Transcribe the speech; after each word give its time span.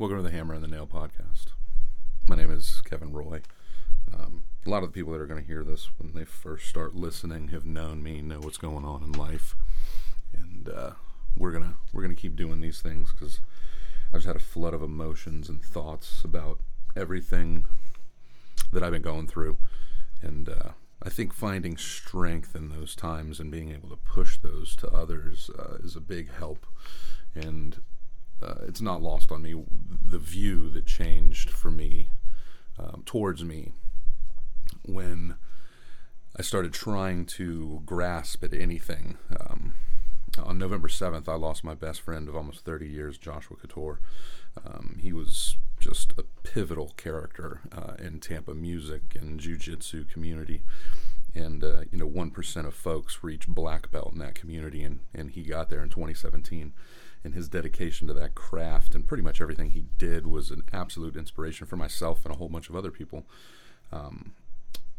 Welcome 0.00 0.18
to 0.18 0.22
the 0.22 0.30
Hammer 0.30 0.54
and 0.54 0.62
the 0.62 0.68
Nail 0.68 0.86
podcast. 0.86 1.46
My 2.28 2.36
name 2.36 2.52
is 2.52 2.80
Kevin 2.84 3.12
Roy. 3.12 3.40
Um, 4.14 4.44
a 4.64 4.70
lot 4.70 4.84
of 4.84 4.90
the 4.90 4.92
people 4.92 5.12
that 5.12 5.20
are 5.20 5.26
going 5.26 5.40
to 5.40 5.46
hear 5.46 5.64
this 5.64 5.90
when 5.98 6.12
they 6.12 6.24
first 6.24 6.68
start 6.68 6.94
listening 6.94 7.48
have 7.48 7.66
known 7.66 8.00
me, 8.00 8.22
know 8.22 8.38
what's 8.38 8.58
going 8.58 8.84
on 8.84 9.02
in 9.02 9.10
life, 9.10 9.56
and 10.32 10.68
uh, 10.68 10.90
we're 11.36 11.50
gonna 11.50 11.74
we're 11.92 12.02
gonna 12.02 12.14
keep 12.14 12.36
doing 12.36 12.60
these 12.60 12.80
things 12.80 13.10
because 13.10 13.40
I've 14.14 14.20
just 14.20 14.26
had 14.28 14.36
a 14.36 14.38
flood 14.38 14.72
of 14.72 14.82
emotions 14.82 15.48
and 15.48 15.60
thoughts 15.60 16.22
about 16.22 16.60
everything 16.94 17.66
that 18.72 18.84
I've 18.84 18.92
been 18.92 19.02
going 19.02 19.26
through, 19.26 19.56
and 20.22 20.48
uh, 20.48 20.68
I 21.02 21.08
think 21.08 21.34
finding 21.34 21.76
strength 21.76 22.54
in 22.54 22.68
those 22.68 22.94
times 22.94 23.40
and 23.40 23.50
being 23.50 23.72
able 23.72 23.88
to 23.88 23.96
push 23.96 24.38
those 24.38 24.76
to 24.76 24.88
others 24.90 25.50
uh, 25.58 25.78
is 25.82 25.96
a 25.96 26.00
big 26.00 26.32
help, 26.32 26.66
and 27.34 27.78
uh, 28.42 28.54
it's 28.66 28.80
not 28.80 29.02
lost 29.02 29.32
on 29.32 29.42
me 29.42 29.54
the 30.04 30.18
view 30.18 30.68
that 30.70 30.86
changed 30.86 31.50
for 31.50 31.70
me 31.70 32.08
um, 32.78 33.02
towards 33.04 33.44
me 33.44 33.72
when 34.84 35.36
I 36.38 36.42
started 36.42 36.72
trying 36.72 37.26
to 37.26 37.82
grasp 37.84 38.44
at 38.44 38.54
anything. 38.54 39.18
Um, 39.40 39.74
on 40.42 40.58
November 40.58 40.88
7th, 40.88 41.28
I 41.28 41.34
lost 41.34 41.64
my 41.64 41.74
best 41.74 42.00
friend 42.00 42.28
of 42.28 42.36
almost 42.36 42.64
30 42.64 42.86
years, 42.86 43.18
Joshua 43.18 43.56
Couture. 43.56 44.00
Um, 44.64 44.98
he 45.00 45.12
was 45.12 45.56
just 45.80 46.12
a 46.16 46.24
pivotal 46.42 46.92
character 46.96 47.60
uh, 47.72 47.94
in 47.98 48.20
Tampa 48.20 48.54
music 48.54 49.16
and 49.18 49.40
jiu-jitsu 49.40 50.04
community. 50.04 50.62
And, 51.34 51.62
uh, 51.62 51.82
you 51.90 51.98
know, 51.98 52.08
1% 52.08 52.66
of 52.66 52.74
folks 52.74 53.22
reach 53.22 53.48
black 53.48 53.90
belt 53.90 54.12
in 54.12 54.18
that 54.20 54.34
community, 54.34 54.82
and, 54.82 55.00
and 55.14 55.30
he 55.30 55.42
got 55.42 55.70
there 55.70 55.82
in 55.82 55.88
2017 55.88 56.72
and 57.24 57.34
his 57.34 57.48
dedication 57.48 58.06
to 58.08 58.14
that 58.14 58.34
craft 58.34 58.94
and 58.94 59.06
pretty 59.06 59.22
much 59.22 59.40
everything 59.40 59.70
he 59.70 59.84
did 59.98 60.26
was 60.26 60.50
an 60.50 60.62
absolute 60.72 61.16
inspiration 61.16 61.66
for 61.66 61.76
myself 61.76 62.24
and 62.24 62.34
a 62.34 62.38
whole 62.38 62.48
bunch 62.48 62.68
of 62.68 62.76
other 62.76 62.90
people. 62.90 63.26
Um, 63.92 64.32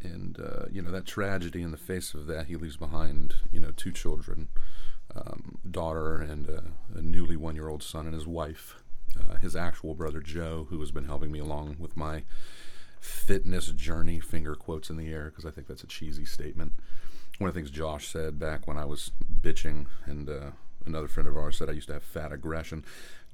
and 0.02 0.38
uh, 0.40 0.66
you 0.70 0.80
know 0.82 0.90
that 0.90 1.06
tragedy 1.06 1.62
in 1.62 1.70
the 1.70 1.76
face 1.76 2.14
of 2.14 2.26
that, 2.26 2.46
he 2.46 2.56
leaves 2.56 2.76
behind 2.76 3.34
you 3.52 3.60
know 3.60 3.70
two 3.70 3.92
children, 3.92 4.48
um, 5.14 5.58
daughter 5.70 6.16
and 6.16 6.48
a, 6.48 6.64
a 6.96 7.02
newly 7.02 7.36
one-year-old 7.36 7.82
son, 7.82 8.06
and 8.06 8.14
his 8.14 8.26
wife. 8.26 8.76
Uh, 9.18 9.36
his 9.38 9.56
actual 9.56 9.92
brother 9.92 10.20
Joe, 10.20 10.68
who 10.70 10.78
has 10.78 10.92
been 10.92 11.06
helping 11.06 11.32
me 11.32 11.40
along 11.40 11.76
with 11.80 11.96
my 11.96 12.22
fitness 13.00 13.66
journey, 13.72 14.20
finger 14.20 14.54
quotes 14.54 14.88
in 14.88 14.96
the 14.96 15.08
air, 15.08 15.24
because 15.24 15.44
I 15.44 15.50
think 15.50 15.66
that's 15.66 15.82
a 15.82 15.88
cheesy 15.88 16.24
statement. 16.24 16.74
One 17.38 17.48
of 17.48 17.54
the 17.54 17.60
things 17.60 17.72
Josh 17.72 18.06
said 18.06 18.38
back 18.38 18.68
when 18.68 18.76
I 18.76 18.84
was 18.84 19.10
bitching 19.42 19.86
and 20.06 20.28
uh, 20.28 20.50
another 20.86 21.08
friend 21.08 21.28
of 21.28 21.36
ours 21.36 21.58
said 21.58 21.68
I 21.68 21.72
used 21.72 21.88
to 21.88 21.94
have 21.94 22.02
fat 22.02 22.32
aggression. 22.32 22.84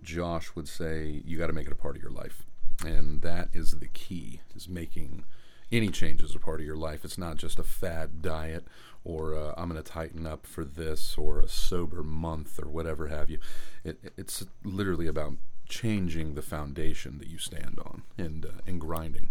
Josh 0.02 0.54
would 0.54 0.68
say 0.68 1.22
you 1.24 1.38
got 1.38 1.46
to 1.48 1.52
make 1.52 1.66
it 1.66 1.72
a 1.72 1.76
part 1.76 1.96
of 1.96 2.02
your 2.02 2.10
life, 2.10 2.42
and 2.84 3.22
that 3.22 3.48
is 3.52 3.78
the 3.78 3.88
key: 3.88 4.40
is 4.54 4.68
making 4.68 5.24
any 5.72 5.88
changes 5.88 6.34
a 6.34 6.38
part 6.38 6.60
of 6.60 6.66
your 6.66 6.76
life. 6.76 7.04
It's 7.04 7.18
not 7.18 7.36
just 7.36 7.58
a 7.58 7.64
fad 7.64 8.22
diet 8.22 8.66
or 9.06 9.36
uh, 9.36 9.54
I'm 9.56 9.68
going 9.68 9.82
to 9.82 9.88
tighten 9.88 10.26
up 10.26 10.46
for 10.46 10.64
this 10.64 11.16
or 11.16 11.38
a 11.38 11.48
sober 11.48 12.02
month 12.02 12.60
or 12.60 12.68
whatever 12.68 13.06
have 13.06 13.30
you. 13.30 13.38
It, 13.84 14.12
it's 14.16 14.44
literally 14.64 15.06
about 15.06 15.34
changing 15.68 16.34
the 16.34 16.42
foundation 16.42 17.18
that 17.18 17.28
you 17.28 17.38
stand 17.38 17.78
on 17.84 18.02
and 18.18 18.46
uh, 18.46 18.48
and 18.66 18.80
grinding 18.80 19.28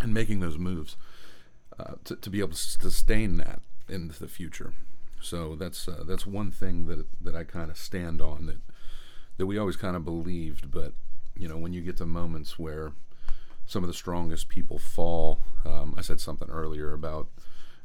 and 0.00 0.12
making 0.12 0.40
those 0.40 0.58
moves 0.58 0.96
uh, 1.78 1.94
to, 2.04 2.16
to 2.16 2.30
be 2.30 2.40
able 2.40 2.50
to 2.50 2.56
sustain 2.56 3.36
that 3.38 3.60
in 3.88 4.12
the 4.18 4.28
future. 4.28 4.74
So 5.22 5.54
that's 5.54 5.88
uh, 5.88 6.04
that's 6.06 6.26
one 6.26 6.50
thing 6.50 6.86
that 6.86 7.06
that 7.22 7.34
I 7.34 7.44
kind 7.44 7.70
of 7.70 7.76
stand 7.76 8.20
on 8.20 8.46
that 8.46 8.60
that 9.38 9.46
we 9.46 9.58
always 9.58 9.76
kind 9.76 9.96
of 9.96 10.04
believed, 10.04 10.70
but 10.70 10.92
you 11.36 11.48
know 11.48 11.56
when 11.56 11.72
you 11.72 11.80
get 11.80 11.96
to 11.98 12.06
moments 12.06 12.58
where 12.58 12.92
some 13.64 13.84
of 13.84 13.88
the 13.88 13.94
strongest 13.94 14.48
people 14.48 14.78
fall, 14.78 15.40
um, 15.64 15.94
I 15.96 16.02
said 16.02 16.20
something 16.20 16.50
earlier 16.50 16.92
about 16.92 17.28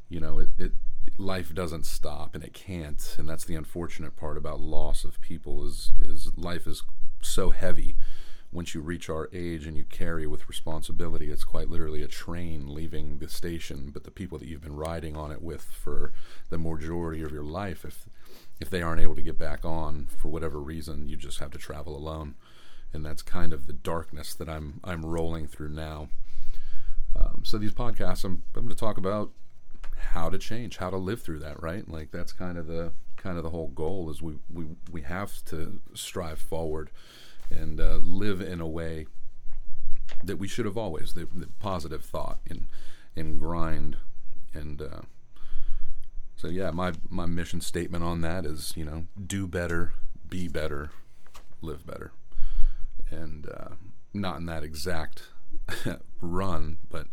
you 0.08 0.20
know 0.20 0.40
it, 0.40 0.48
it 0.58 0.72
life 1.16 1.54
doesn't 1.54 1.86
stop 1.86 2.34
and 2.34 2.44
it 2.44 2.52
can't, 2.52 3.16
and 3.18 3.28
that's 3.28 3.44
the 3.44 3.54
unfortunate 3.54 4.16
part 4.16 4.36
about 4.36 4.60
loss 4.60 5.04
of 5.04 5.20
people 5.20 5.64
is 5.64 5.92
is 6.00 6.30
life 6.36 6.66
is 6.66 6.82
so 7.22 7.50
heavy 7.50 7.96
once 8.50 8.74
you 8.74 8.80
reach 8.80 9.10
our 9.10 9.28
age 9.32 9.66
and 9.66 9.76
you 9.76 9.84
carry 9.84 10.26
with 10.26 10.48
responsibility, 10.48 11.30
it's 11.30 11.44
quite 11.44 11.68
literally 11.68 12.02
a 12.02 12.08
train 12.08 12.72
leaving 12.74 13.18
the 13.18 13.28
station. 13.28 13.90
But 13.92 14.04
the 14.04 14.10
people 14.10 14.38
that 14.38 14.48
you've 14.48 14.62
been 14.62 14.76
riding 14.76 15.16
on 15.16 15.30
it 15.30 15.42
with 15.42 15.62
for 15.62 16.12
the 16.48 16.58
majority 16.58 17.22
of 17.22 17.32
your 17.32 17.44
life, 17.44 17.84
if 17.84 18.06
if 18.60 18.70
they 18.70 18.82
aren't 18.82 19.02
able 19.02 19.14
to 19.14 19.22
get 19.22 19.38
back 19.38 19.64
on 19.64 20.06
for 20.16 20.28
whatever 20.28 20.58
reason, 20.58 21.08
you 21.08 21.16
just 21.16 21.40
have 21.40 21.50
to 21.52 21.58
travel 21.58 21.96
alone. 21.96 22.34
And 22.92 23.04
that's 23.04 23.22
kind 23.22 23.52
of 23.52 23.66
the 23.66 23.74
darkness 23.74 24.34
that 24.34 24.48
I'm 24.48 24.80
I'm 24.82 25.04
rolling 25.04 25.46
through 25.46 25.70
now. 25.70 26.08
Um, 27.14 27.42
so 27.44 27.58
these 27.58 27.72
podcasts, 27.72 28.24
I'm 28.24 28.42
I'm 28.56 28.62
going 28.62 28.68
to 28.68 28.74
talk 28.74 28.96
about 28.96 29.30
how 30.12 30.30
to 30.30 30.38
change, 30.38 30.78
how 30.78 30.88
to 30.88 30.96
live 30.96 31.20
through 31.20 31.40
that. 31.40 31.62
Right, 31.62 31.86
like 31.86 32.12
that's 32.12 32.32
kind 32.32 32.56
of 32.56 32.66
the 32.66 32.92
kind 33.16 33.36
of 33.36 33.42
the 33.42 33.50
whole 33.50 33.68
goal 33.68 34.08
is 34.08 34.22
we 34.22 34.38
we 34.50 34.64
we 34.90 35.02
have 35.02 35.44
to 35.46 35.80
strive 35.92 36.38
forward 36.38 36.90
and 37.50 37.80
uh, 37.80 37.98
live 38.02 38.40
in 38.40 38.60
a 38.60 38.66
way 38.66 39.06
that 40.22 40.36
we 40.36 40.48
should 40.48 40.64
have 40.64 40.76
always 40.76 41.14
the, 41.14 41.26
the 41.34 41.48
positive 41.60 42.04
thought 42.04 42.38
and 42.48 42.66
and 43.14 43.38
grind 43.38 43.96
and 44.54 44.80
uh, 44.80 45.00
so 46.36 46.48
yeah 46.48 46.70
my 46.70 46.92
my 47.08 47.26
mission 47.26 47.60
statement 47.60 48.04
on 48.04 48.20
that 48.20 48.44
is 48.44 48.72
you 48.76 48.84
know 48.84 49.06
do 49.26 49.46
better 49.46 49.92
be 50.28 50.48
better 50.48 50.90
live 51.62 51.86
better. 51.86 52.12
And 53.10 53.48
uh, 53.48 53.74
not 54.12 54.38
in 54.38 54.46
that 54.46 54.62
exact 54.62 55.24
run 56.20 56.78
but 56.90 57.06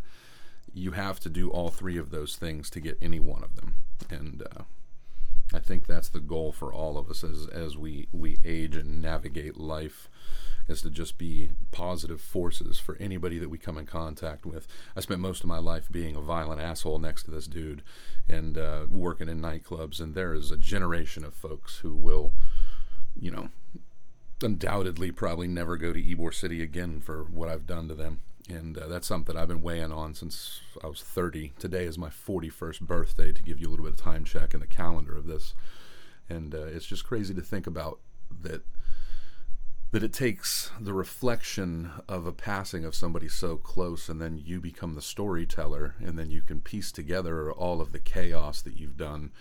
you 0.74 0.92
have 0.92 1.20
to 1.22 1.30
do 1.30 1.50
all 1.50 1.70
three 1.70 1.98
of 1.98 2.12
those 2.12 2.36
things 2.36 2.70
to 2.70 2.82
get 2.82 2.98
any 3.02 3.20
one 3.20 3.44
of 3.44 3.56
them. 3.56 3.76
And 4.10 4.44
uh, 4.44 4.64
I 5.54 5.60
think 5.60 5.86
that's 5.86 6.10
the 6.10 6.20
goal 6.20 6.52
for 6.52 6.74
all 6.74 6.98
of 6.98 7.10
us 7.10 7.24
as 7.24 7.48
as 7.48 7.78
we 7.78 8.08
we 8.12 8.38
age 8.44 8.76
and 8.76 9.02
navigate 9.02 9.58
life 9.58 10.10
is 10.68 10.82
to 10.82 10.90
just 10.90 11.18
be 11.18 11.52
positive 11.72 12.20
forces 12.20 12.80
for 12.80 12.98
anybody 13.00 13.38
that 13.38 13.50
we 13.50 13.58
come 13.58 13.78
in 13.78 13.86
contact 13.86 14.46
with. 14.46 14.68
I 14.96 15.02
spent 15.02 15.20
most 15.20 15.42
of 15.44 15.48
my 15.48 15.60
life 15.60 15.92
being 15.92 16.16
a 16.16 16.22
violent 16.22 16.60
asshole 16.60 17.00
next 17.00 17.24
to 17.24 17.32
this 17.32 17.46
dude 17.46 17.84
and 18.28 18.58
uh, 18.58 18.86
working 18.90 19.30
in 19.30 19.40
nightclubs, 19.40 20.00
and 20.00 20.16
there 20.16 20.34
is 20.34 20.52
a 20.52 20.58
generation 20.58 21.24
of 21.24 21.36
folks 21.36 21.78
who 21.78 21.94
will, 21.94 22.34
you 23.16 23.30
know, 23.30 23.50
undoubtedly 24.42 25.12
probably 25.12 25.48
never 25.48 25.78
go 25.78 25.94
to 25.94 26.02
Ybor 26.02 26.34
City 26.34 26.64
again 26.64 27.00
for 27.00 27.24
what 27.24 27.50
I've 27.50 27.68
done 27.68 27.88
to 27.88 27.96
them. 27.96 28.22
And 28.50 28.78
uh, 28.78 28.88
that's 28.88 29.08
something 29.08 29.36
I've 29.36 29.48
been 29.48 29.62
weighing 29.62 29.92
on 29.92 30.14
since 30.14 30.62
I 30.84 30.88
was 30.88 31.02
30. 31.02 31.54
Today 31.58 31.86
is 31.86 31.98
my 31.98 32.10
41st 32.10 32.82
birthday, 32.82 33.32
to 33.32 33.44
give 33.44 33.60
you 33.60 33.68
a 33.68 33.72
little 33.72 33.86
bit 33.86 33.94
of 33.94 34.00
time 34.00 34.24
check 34.24 34.54
in 34.54 34.60
the 34.60 34.68
calendar 34.68 35.16
of 35.16 35.26
this. 35.26 35.56
And 36.30 36.54
uh, 36.54 36.66
it's 36.66 36.86
just 36.86 37.06
crazy 37.06 37.34
to 37.34 37.42
think 37.42 37.68
about 37.68 38.00
that 38.42 38.64
that 39.92 40.04
it 40.04 40.12
takes 40.12 40.72
the 40.78 40.92
reflection 40.92 41.90
of 42.10 42.26
a 42.26 42.34
passing 42.34 42.84
of 42.84 42.94
somebody 42.94 43.30
so 43.30 43.56
close 43.56 44.10
and 44.10 44.20
then 44.20 44.38
you 44.44 44.60
become 44.60 44.94
the 44.94 45.02
storyteller 45.02 45.96
and 46.04 46.20
then 46.20 46.30
you 46.30 46.42
can 46.42 46.60
piece 46.60 46.92
together 46.92 47.50
all 47.50 47.80
of 47.80 47.94
the 47.94 48.00
chaos 48.00 48.62
that 48.62 48.76
you've 48.76 48.98
done 48.98 49.32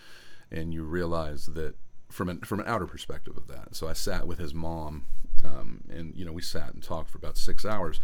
and 0.49 0.73
you 0.73 0.83
realize 0.83 1.47
that 1.47 1.75
from 2.09 2.29
an, 2.29 2.39
from 2.39 2.61
an 2.61 2.67
outer 2.67 2.87
perspective 2.87 3.35
of 3.35 3.47
that 3.47 3.75
so 3.75 3.89
i 3.89 3.91
sat 3.91 4.27
with 4.27 4.37
his 4.37 4.53
mom 4.53 5.05
um, 5.45 5.81
and 5.89 6.15
you 6.15 6.25
know 6.25 6.31
we 6.31 6.41
sat 6.41 6.73
and 6.73 6.83
talked 6.83 7.09
for 7.09 7.17
about 7.17 7.37
six 7.37 7.65
hours 7.65 7.99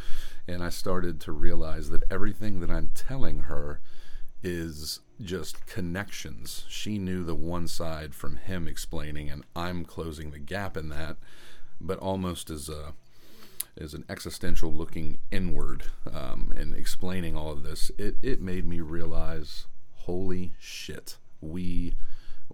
and 0.47 0.63
i 0.63 0.69
started 0.69 1.19
to 1.19 1.31
realize 1.31 1.90
that 1.90 2.03
everything 2.12 2.59
that 2.59 2.69
i'm 2.69 2.90
telling 2.94 3.41
her 3.41 3.79
is 4.44 5.02
just 5.22 5.68
connections. 5.68 6.66
She 6.68 6.97
knew 6.97 7.24
the 7.24 7.35
one 7.35 7.68
side 7.68 8.16
from 8.16 8.38
him 8.38 8.68
explaining 8.68 9.29
and 9.29 9.44
i'm 9.56 9.85
closing 9.85 10.31
the 10.31 10.40
gap 10.40 10.75
in 10.75 10.90
that 10.90 11.18
but 11.79 12.00
almost 12.00 12.50
as 12.50 12.69
a 12.69 12.94
as 13.78 13.94
an 13.94 14.03
existential 14.09 14.72
looking 14.72 15.17
inward 15.32 15.84
um, 16.11 16.53
and 16.55 16.76
explaining 16.76 17.35
all 17.35 17.52
of 17.52 17.64
this, 17.64 17.91
it, 17.97 18.17
it 18.22 18.41
made 18.41 18.66
me 18.66 18.79
realize, 18.82 19.66
holy 19.96 20.52
shit, 20.59 21.17
we 21.40 21.96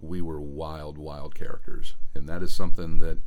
we 0.00 0.22
were 0.22 0.40
wild, 0.40 0.96
wild 0.96 1.34
characters, 1.34 1.94
and 2.14 2.28
that 2.28 2.40
is 2.42 2.52
something 2.52 3.00
that 3.00 3.18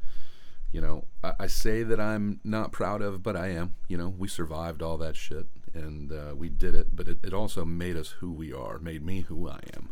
you 0.72 0.82
know 0.82 1.06
I, 1.24 1.34
I 1.42 1.48
say 1.48 1.84
that 1.84 2.00
I'm 2.00 2.40
not 2.44 2.72
proud 2.72 3.02
of, 3.02 3.24
but 3.24 3.36
I 3.36 3.50
am. 3.50 3.76
You 3.88 3.98
know, 3.98 4.10
we 4.10 4.28
survived 4.28 4.82
all 4.82 4.98
that 4.98 5.16
shit, 5.16 5.48
and 5.74 6.12
uh, 6.12 6.36
we 6.36 6.50
did 6.50 6.76
it. 6.76 6.96
But 6.96 7.08
it, 7.08 7.18
it 7.24 7.34
also 7.34 7.66
made 7.66 7.98
us 7.98 8.10
who 8.20 8.32
we 8.32 8.54
are, 8.54 8.80
made 8.80 9.06
me 9.06 9.22
who 9.22 9.50
I 9.50 9.60
am 9.76 9.90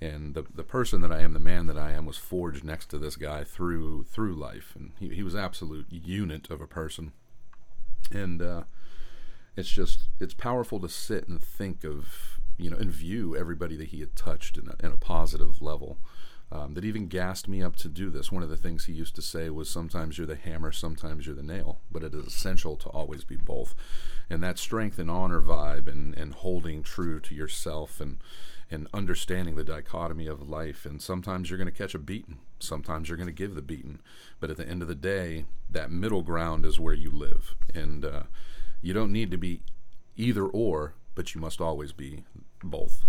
and 0.00 0.34
the 0.34 0.44
the 0.54 0.64
person 0.64 1.00
that 1.02 1.12
I 1.12 1.20
am, 1.20 1.32
the 1.32 1.38
man 1.40 1.66
that 1.66 1.76
I 1.76 1.92
am, 1.92 2.06
was 2.06 2.16
forged 2.16 2.64
next 2.64 2.86
to 2.86 2.98
this 2.98 3.16
guy 3.16 3.44
through 3.44 4.04
through 4.04 4.34
life, 4.34 4.74
and 4.74 4.92
he 4.98 5.08
he 5.10 5.22
was 5.22 5.34
absolute 5.34 5.86
unit 5.90 6.50
of 6.50 6.60
a 6.60 6.66
person, 6.66 7.12
and 8.10 8.40
uh, 8.40 8.62
it's 9.56 9.68
just 9.68 10.08
it's 10.18 10.34
powerful 10.34 10.80
to 10.80 10.88
sit 10.88 11.28
and 11.28 11.42
think 11.42 11.84
of 11.84 12.40
you 12.56 12.70
know 12.70 12.78
and 12.78 12.90
view 12.90 13.36
everybody 13.36 13.76
that 13.76 13.88
he 13.88 14.00
had 14.00 14.16
touched 14.16 14.56
in 14.56 14.68
a, 14.68 14.86
in 14.86 14.92
a 14.92 14.96
positive 14.96 15.60
level. 15.60 15.98
Um, 16.52 16.74
that 16.74 16.84
even 16.84 17.06
gassed 17.06 17.48
me 17.48 17.62
up 17.62 17.76
to 17.76 17.88
do 17.88 18.10
this. 18.10 18.32
One 18.32 18.42
of 18.42 18.50
the 18.50 18.56
things 18.56 18.84
he 18.84 18.92
used 18.92 19.14
to 19.16 19.22
say 19.22 19.50
was 19.50 19.70
sometimes 19.70 20.18
you're 20.18 20.26
the 20.26 20.34
hammer, 20.36 20.72
sometimes 20.72 21.26
you're 21.26 21.34
the 21.34 21.42
nail, 21.42 21.80
but 21.92 22.02
it 22.02 22.14
is 22.14 22.26
essential 22.26 22.76
to 22.76 22.88
always 22.88 23.24
be 23.24 23.36
both. 23.36 23.74
And 24.28 24.42
that 24.42 24.58
strength 24.58 24.98
and 24.98 25.10
honor 25.10 25.40
vibe 25.40 25.86
and, 25.86 26.14
and 26.16 26.34
holding 26.34 26.82
true 26.82 27.20
to 27.20 27.34
yourself 27.34 28.00
and 28.00 28.18
and 28.70 28.86
understanding 28.94 29.56
the 29.56 29.64
dichotomy 29.64 30.26
of 30.26 30.48
life. 30.48 30.86
And 30.86 31.02
sometimes 31.02 31.50
you're 31.50 31.58
going 31.58 31.70
to 31.70 31.76
catch 31.76 31.94
a 31.94 31.98
beating, 31.98 32.38
sometimes 32.60 33.08
you're 33.08 33.16
going 33.16 33.26
to 33.26 33.32
give 33.32 33.54
the 33.54 33.62
beating. 33.62 33.98
But 34.38 34.50
at 34.50 34.56
the 34.56 34.68
end 34.68 34.82
of 34.82 34.88
the 34.88 34.94
day, 34.94 35.46
that 35.68 35.90
middle 35.90 36.22
ground 36.22 36.64
is 36.64 36.78
where 36.78 36.94
you 36.94 37.10
live. 37.10 37.56
And 37.74 38.04
uh, 38.04 38.22
you 38.80 38.92
don't 38.92 39.12
need 39.12 39.30
to 39.32 39.36
be 39.36 39.62
either 40.16 40.44
or, 40.44 40.94
but 41.14 41.34
you 41.34 41.40
must 41.40 41.60
always 41.60 41.92
be 41.92 42.24
both. 42.62 43.04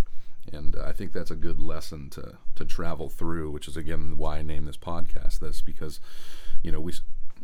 And 0.51 0.75
uh, 0.75 0.83
I 0.85 0.93
think 0.93 1.13
that's 1.13 1.31
a 1.31 1.35
good 1.35 1.59
lesson 1.59 2.09
to 2.11 2.37
to 2.55 2.65
travel 2.65 3.09
through, 3.09 3.51
which 3.51 3.67
is 3.67 3.77
again 3.77 4.15
why 4.17 4.37
I 4.37 4.41
named 4.41 4.67
this 4.67 4.77
podcast 4.77 5.39
this 5.39 5.61
because, 5.61 5.99
you 6.63 6.71
know, 6.71 6.79
we, 6.79 6.93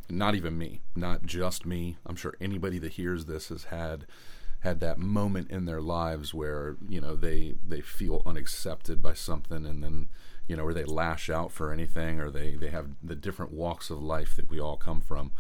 not 0.10 0.36
even 0.36 0.58
me, 0.58 0.82
not 0.96 1.26
just 1.26 1.66
me. 1.66 1.98
I'm 2.06 2.16
sure 2.16 2.36
anybody 2.42 2.80
that 2.80 2.94
hears 2.94 3.26
this 3.26 3.50
has 3.50 3.66
had 3.66 4.06
had 4.62 4.80
that 4.80 4.98
moment 4.98 5.52
in 5.52 5.66
their 5.66 5.82
lives 5.82 6.34
where 6.34 6.78
you 6.90 7.00
know 7.00 7.16
they 7.16 7.56
they 7.66 7.82
feel 7.82 8.24
unaccepted 8.26 9.02
by 9.02 9.14
something, 9.14 9.66
and 9.66 9.84
then 9.84 10.08
you 10.48 10.56
know, 10.56 10.64
where 10.64 10.74
they 10.74 10.86
lash 10.86 11.30
out 11.30 11.52
for 11.52 11.72
anything, 11.74 12.20
or 12.20 12.32
they 12.32 12.56
they 12.56 12.70
have 12.70 12.88
the 13.04 13.16
different 13.16 13.52
walks 13.52 13.90
of 13.90 14.02
life 14.02 14.36
that 14.36 14.50
we 14.50 14.60
all 14.60 14.78
come 14.78 15.02
from. 15.02 15.32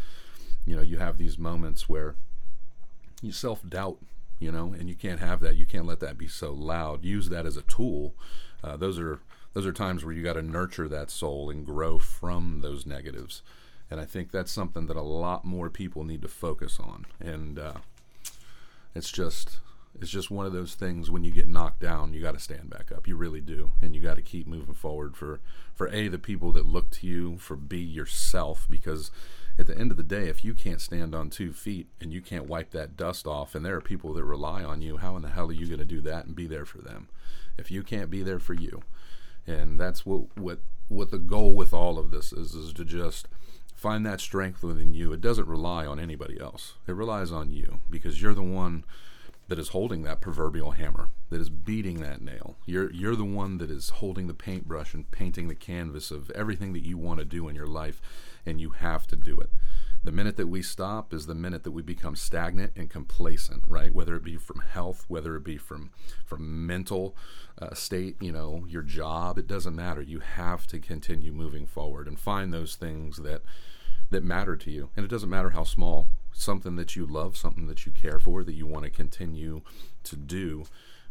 You 0.65 0.75
know, 0.75 0.81
you 0.81 0.97
have 0.97 1.17
these 1.17 1.37
moments 1.37 1.87
where 1.87 2.15
you 3.21 3.31
self 3.31 3.67
doubt 3.67 3.99
you 4.39 4.51
know, 4.51 4.73
and 4.77 4.89
you 4.89 4.95
can't 4.95 5.19
have 5.19 5.39
that. 5.41 5.55
You 5.55 5.65
can't 5.65 5.85
let 5.87 5.99
that 6.01 6.17
be 6.17 6.27
so 6.27 6.53
loud. 6.53 7.03
Use 7.03 7.29
that 7.29 7.45
as 7.45 7.57
a 7.57 7.63
tool. 7.63 8.13
Uh, 8.63 8.77
those 8.77 8.99
are 8.99 9.19
those 9.53 9.65
are 9.65 9.73
times 9.73 10.05
where 10.05 10.13
you 10.13 10.23
got 10.23 10.33
to 10.33 10.41
nurture 10.41 10.87
that 10.87 11.09
soul 11.09 11.49
and 11.49 11.65
grow 11.65 11.97
from 11.97 12.61
those 12.61 12.85
negatives. 12.85 13.41
And 13.89 13.99
I 13.99 14.05
think 14.05 14.31
that's 14.31 14.51
something 14.51 14.87
that 14.87 14.97
a 14.97 15.01
lot 15.01 15.45
more 15.45 15.69
people 15.69 16.03
need 16.03 16.21
to 16.21 16.27
focus 16.27 16.79
on. 16.79 17.05
And 17.19 17.57
uh, 17.57 17.73
it's 18.93 19.11
just 19.11 19.59
it's 19.99 20.11
just 20.11 20.29
one 20.29 20.45
of 20.45 20.53
those 20.53 20.75
things 20.75 21.09
when 21.09 21.23
you 21.23 21.31
get 21.31 21.47
knocked 21.47 21.79
down, 21.79 22.13
you 22.13 22.21
got 22.21 22.33
to 22.33 22.39
stand 22.39 22.69
back 22.69 22.91
up. 22.91 23.07
You 23.07 23.15
really 23.15 23.41
do, 23.41 23.71
and 23.81 23.95
you 23.95 24.01
got 24.01 24.15
to 24.17 24.21
keep 24.21 24.47
moving 24.47 24.75
forward 24.75 25.15
for 25.15 25.39
for 25.73 25.87
a 25.89 26.07
the 26.07 26.19
people 26.19 26.51
that 26.51 26.65
look 26.65 26.91
to 26.91 27.07
you, 27.07 27.37
for 27.37 27.55
b 27.55 27.77
yourself 27.77 28.67
because 28.69 29.11
at 29.59 29.67
the 29.67 29.77
end 29.77 29.91
of 29.91 29.97
the 29.97 30.03
day, 30.03 30.27
if 30.27 30.45
you 30.45 30.53
can't 30.53 30.81
stand 30.81 31.15
on 31.15 31.29
two 31.29 31.51
feet 31.51 31.87
and 31.99 32.13
you 32.13 32.21
can't 32.21 32.45
wipe 32.47 32.71
that 32.71 32.95
dust 32.95 33.25
off, 33.25 33.55
and 33.55 33.65
there 33.65 33.75
are 33.75 33.81
people 33.81 34.13
that 34.13 34.23
rely 34.23 34.63
on 34.63 34.81
you, 34.81 34.97
how 34.97 35.15
in 35.15 35.23
the 35.23 35.29
hell 35.29 35.49
are 35.49 35.53
you 35.53 35.67
going 35.67 35.79
to 35.79 35.85
do 35.85 36.01
that 36.01 36.25
and 36.25 36.35
be 36.35 36.47
there 36.47 36.65
for 36.65 36.79
them? 36.79 37.09
If 37.57 37.71
you 37.71 37.81
can't 37.81 38.09
be 38.09 38.21
there 38.21 38.39
for 38.39 38.53
you, 38.53 38.83
and 39.47 39.79
that's 39.79 40.05
what 40.05 40.37
what 40.37 40.59
what 40.89 41.11
the 41.11 41.17
goal 41.17 41.55
with 41.55 41.73
all 41.73 41.97
of 41.97 42.11
this 42.11 42.31
is 42.31 42.53
is 42.53 42.71
to 42.73 42.85
just 42.85 43.27
find 43.75 44.05
that 44.05 44.21
strength 44.21 44.63
within 44.63 44.93
you. 44.93 45.11
It 45.13 45.21
doesn't 45.21 45.47
rely 45.47 45.85
on 45.85 45.99
anybody 45.99 46.39
else. 46.39 46.73
It 46.87 46.93
relies 46.93 47.31
on 47.31 47.51
you 47.51 47.81
because 47.89 48.21
you're 48.21 48.33
the 48.33 48.43
one 48.43 48.83
that 49.47 49.59
is 49.59 49.69
holding 49.69 50.03
that 50.03 50.21
proverbial 50.21 50.71
hammer, 50.71 51.09
that 51.29 51.39
is 51.39 51.49
beating 51.49 52.01
that 52.01 52.21
nail. 52.21 52.57
You're 52.65 52.91
you're 52.91 53.15
the 53.15 53.23
one 53.23 53.57
that 53.59 53.71
is 53.71 53.89
holding 53.89 54.27
the 54.27 54.33
paintbrush 54.33 54.93
and 54.93 55.09
painting 55.09 55.47
the 55.47 55.55
canvas 55.55 56.11
of 56.11 56.29
everything 56.31 56.73
that 56.73 56.85
you 56.85 56.97
want 56.97 57.19
to 57.19 57.25
do 57.25 57.47
in 57.47 57.55
your 57.55 57.67
life 57.67 58.01
and 58.45 58.59
you 58.59 58.71
have 58.71 59.07
to 59.07 59.15
do 59.15 59.39
it. 59.39 59.49
The 60.03 60.11
minute 60.11 60.37
that 60.37 60.47
we 60.47 60.61
stop 60.61 61.13
is 61.13 61.25
the 61.25 61.35
minute 61.35 61.63
that 61.63 61.71
we 61.71 61.81
become 61.81 62.15
stagnant 62.15 62.71
and 62.75 62.89
complacent, 62.89 63.63
right? 63.67 63.93
Whether 63.93 64.15
it 64.15 64.23
be 64.23 64.37
from 64.37 64.61
health, 64.61 65.03
whether 65.07 65.35
it 65.35 65.43
be 65.43 65.57
from 65.57 65.91
from 66.25 66.65
mental 66.65 67.15
uh, 67.61 67.73
state, 67.73 68.15
you 68.21 68.31
know, 68.31 68.65
your 68.67 68.83
job, 68.83 69.37
it 69.37 69.47
doesn't 69.47 69.75
matter. 69.75 70.01
You 70.01 70.19
have 70.19 70.67
to 70.67 70.79
continue 70.79 71.31
moving 71.31 71.65
forward 71.65 72.07
and 72.07 72.19
find 72.19 72.53
those 72.53 72.75
things 72.75 73.17
that 73.17 73.41
that 74.09 74.23
matter 74.23 74.55
to 74.55 74.71
you. 74.71 74.89
And 74.95 75.03
it 75.03 75.09
doesn't 75.09 75.29
matter 75.29 75.49
how 75.49 75.63
small, 75.63 76.09
something 76.37 76.75
that 76.75 76.95
you 76.95 77.05
love, 77.05 77.35
something 77.35 77.67
that 77.67 77.85
you 77.85 77.91
care 77.91 78.19
for, 78.19 78.43
that 78.43 78.53
you 78.53 78.67
want 78.67 78.85
to 78.85 78.91
continue 78.91 79.61
to 80.03 80.15
do, 80.15 80.65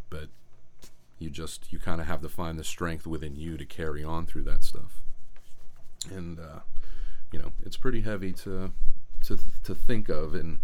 but 0.08 0.28
you 1.19 1.31
just 1.31 1.73
you 1.73 1.78
kind 1.78 2.00
of 2.00 2.06
have 2.06 2.23
to 2.23 2.28
find 2.28 2.58
the 2.58 2.64
strength 2.64 3.06
within 3.06 3.34
you 3.34 3.56
to 3.56 3.64
carry 3.64 4.05
on 4.05 4.25
through 4.25 4.43
that 4.43 4.62
stuff. 4.62 5.02
And 6.11 6.38
uh, 6.38 6.61
you 7.32 7.38
know, 7.38 7.52
it's 7.64 7.76
pretty 7.76 8.02
heavy 8.02 8.32
to 8.34 8.73
to 9.25 9.38
to 9.64 9.75
think 9.75 10.08
of. 10.08 10.34
And 10.34 10.61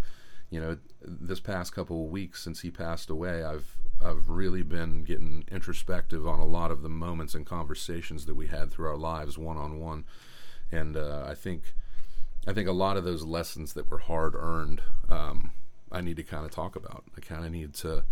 you 0.49 0.61
know, 0.61 0.77
this 1.01 1.41
past 1.41 1.75
couple 1.75 2.05
of 2.05 2.11
weeks 2.11 2.41
since 2.41 2.61
he 2.61 2.71
passed 2.71 3.09
away, 3.09 3.43
I've 3.43 3.75
I've 4.03 4.29
really 4.29 4.63
been 4.63 5.03
getting 5.03 5.43
introspective 5.51 6.25
on 6.25 6.39
a 6.39 6.45
lot 6.45 6.71
of 6.71 6.81
the 6.81 6.89
moments 6.89 7.35
and 7.35 7.45
conversations 7.45 8.25
that 8.27 8.35
we 8.35 8.47
had 8.47 8.71
through 8.71 8.87
our 8.87 8.97
lives 8.97 9.37
one 9.37 9.57
on 9.57 9.79
one, 9.79 10.05
and 10.71 10.95
uh, 10.95 11.25
I 11.27 11.35
think 11.35 11.73
I 12.45 12.53
think 12.53 12.67
a 12.67 12.73
lot 12.73 12.97
of 12.97 13.03
those 13.03 13.23
lessons 13.23 13.73
that 13.73 13.89
were 13.89 13.99
hard 13.99 14.35
earned, 14.35 14.81
um, 15.09 15.51
I 15.91 16.01
need 16.01 16.17
to 16.17 16.23
kind 16.23 16.45
of 16.45 16.51
talk 16.51 16.75
about. 16.75 17.03
I 17.17 17.21
kind 17.21 17.45
of 17.45 17.51
need 17.51 17.73
to 17.75 18.03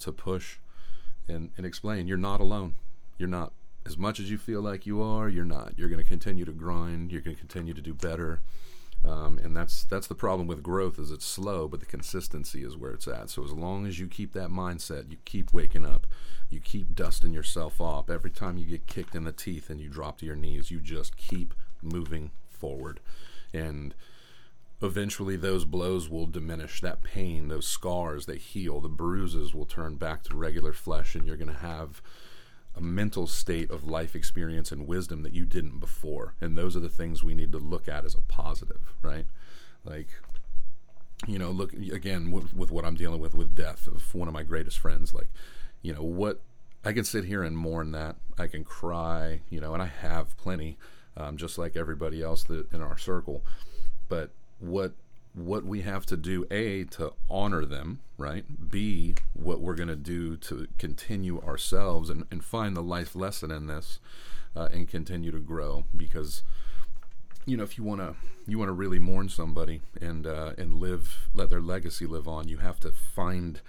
to 0.00 0.12
push 0.12 0.56
and, 1.28 1.50
and 1.56 1.66
explain. 1.66 2.06
You're 2.06 2.16
not 2.16 2.40
alone. 2.40 2.74
You're 3.18 3.28
not 3.28 3.52
as 3.86 3.96
much 3.96 4.20
as 4.20 4.30
you 4.30 4.38
feel 4.38 4.60
like 4.60 4.86
you 4.86 5.02
are, 5.02 5.28
you're 5.28 5.44
not. 5.44 5.74
You're 5.76 5.88
going 5.88 6.02
to 6.02 6.08
continue 6.08 6.44
to 6.44 6.52
grind. 6.52 7.12
You're 7.12 7.20
going 7.20 7.36
to 7.36 7.40
continue 7.40 7.74
to 7.74 7.80
do 7.80 7.94
better. 7.94 8.40
Um, 9.02 9.38
and 9.38 9.56
that's 9.56 9.84
that's 9.84 10.06
the 10.06 10.14
problem 10.14 10.46
with 10.46 10.62
growth 10.62 10.98
is 10.98 11.10
it's 11.10 11.24
slow, 11.24 11.66
but 11.68 11.80
the 11.80 11.86
consistency 11.86 12.62
is 12.62 12.76
where 12.76 12.92
it's 12.92 13.08
at. 13.08 13.30
So 13.30 13.42
as 13.42 13.52
long 13.52 13.86
as 13.86 13.98
you 13.98 14.06
keep 14.06 14.34
that 14.34 14.50
mindset, 14.50 15.10
you 15.10 15.16
keep 15.24 15.54
waking 15.54 15.86
up, 15.86 16.06
you 16.50 16.60
keep 16.60 16.94
dusting 16.94 17.32
yourself 17.32 17.80
off. 17.80 18.10
Every 18.10 18.30
time 18.30 18.58
you 18.58 18.66
get 18.66 18.86
kicked 18.86 19.14
in 19.14 19.24
the 19.24 19.32
teeth 19.32 19.70
and 19.70 19.80
you 19.80 19.88
drop 19.88 20.18
to 20.18 20.26
your 20.26 20.36
knees, 20.36 20.70
you 20.70 20.80
just 20.80 21.16
keep 21.16 21.54
moving 21.80 22.30
forward, 22.50 23.00
and 23.52 23.94
eventually 24.82 25.36
those 25.36 25.64
blows 25.64 26.08
will 26.08 26.26
diminish. 26.26 26.80
That 26.80 27.02
pain, 27.02 27.48
those 27.48 27.66
scars, 27.66 28.26
they 28.26 28.38
heal. 28.38 28.80
The 28.80 28.88
bruises 28.88 29.54
will 29.54 29.66
turn 29.66 29.96
back 29.96 30.22
to 30.24 30.36
regular 30.36 30.72
flesh, 30.72 31.14
and 31.14 31.26
you're 31.26 31.36
going 31.36 31.52
to 31.52 31.60
have 31.60 32.02
a 32.76 32.80
mental 32.80 33.26
state 33.26 33.70
of 33.70 33.86
life 33.86 34.14
experience 34.14 34.70
and 34.70 34.86
wisdom 34.86 35.22
that 35.22 35.32
you 35.32 35.44
didn't 35.44 35.80
before. 35.80 36.34
And 36.40 36.56
those 36.56 36.76
are 36.76 36.80
the 36.80 36.88
things 36.88 37.22
we 37.22 37.34
need 37.34 37.52
to 37.52 37.58
look 37.58 37.88
at 37.88 38.04
as 38.04 38.14
a 38.14 38.20
positive, 38.20 38.94
right? 39.02 39.26
Like, 39.84 40.08
you 41.26 41.38
know, 41.38 41.50
look 41.50 41.72
again 41.72 42.30
with, 42.30 42.54
with 42.54 42.70
what 42.70 42.84
I'm 42.84 42.94
dealing 42.94 43.20
with 43.20 43.34
with 43.34 43.54
death 43.54 43.86
of 43.86 44.14
one 44.14 44.28
of 44.28 44.34
my 44.34 44.42
greatest 44.42 44.78
friends. 44.78 45.12
Like, 45.12 45.28
you 45.82 45.92
know, 45.92 46.02
what 46.02 46.40
I 46.84 46.92
can 46.92 47.04
sit 47.04 47.24
here 47.24 47.42
and 47.42 47.56
mourn 47.56 47.92
that. 47.92 48.16
I 48.38 48.46
can 48.46 48.64
cry, 48.64 49.40
you 49.50 49.60
know, 49.60 49.74
and 49.74 49.82
I 49.82 49.86
have 49.86 50.36
plenty, 50.38 50.78
um, 51.20 51.36
just 51.36 51.58
like 51.58 51.76
everybody 51.76 52.22
else 52.22 52.44
that 52.44 52.72
in 52.72 52.80
our 52.80 52.98
circle. 52.98 53.44
But 54.08 54.30
what 54.58 54.92
what 55.32 55.64
we 55.64 55.82
have 55.82 56.04
to 56.06 56.16
do 56.16 56.44
a 56.50 56.84
to 56.84 57.12
honor 57.28 57.64
them 57.64 58.00
right? 58.20 58.44
B 58.70 59.14
what 59.32 59.60
we're 59.60 59.74
going 59.74 59.88
to 59.88 59.96
do 59.96 60.36
to 60.36 60.68
continue 60.78 61.40
ourselves 61.40 62.10
and, 62.10 62.26
and 62.30 62.44
find 62.44 62.76
the 62.76 62.82
life 62.82 63.16
lesson 63.16 63.50
in 63.50 63.66
this 63.66 63.98
uh, 64.54 64.68
and 64.70 64.86
continue 64.86 65.32
to 65.32 65.40
grow. 65.40 65.84
Because 65.96 66.42
you 67.46 67.56
know 67.56 67.64
if 67.64 67.78
you 67.78 67.82
want 67.82 68.00
to 68.00 68.14
you 68.46 68.58
want 68.58 68.68
to 68.68 68.74
really 68.74 68.98
mourn 68.98 69.28
somebody 69.28 69.80
and 70.00 70.26
uh, 70.26 70.52
and 70.58 70.74
live 70.74 71.30
let 71.34 71.48
their 71.48 71.62
legacy 71.62 72.06
live 72.06 72.28
on 72.28 72.46
you 72.46 72.58
have 72.58 72.78
to 72.80 72.92
find 72.92 73.62